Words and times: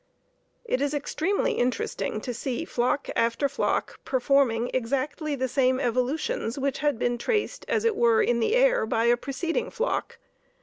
It 0.65 0.81
is 0.81 0.95
extremely 0.95 1.51
interesting 1.51 2.21
to 2.21 2.33
see 2.33 2.65
flock 2.65 3.07
after 3.15 3.47
flock 3.47 4.03
performing 4.03 4.71
exactly 4.73 5.35
the 5.35 5.47
same 5.47 5.79
evolutions 5.79 6.57
which 6.57 6.79
had 6.79 6.97
been 6.97 7.19
traced 7.19 7.65
as 7.67 7.85
it 7.85 7.95
were 7.95 8.23
in 8.23 8.39
the 8.39 8.55
air 8.55 8.87
by 8.87 9.05
a 9.05 9.15
preceding 9.15 9.69
flock. 9.69 10.17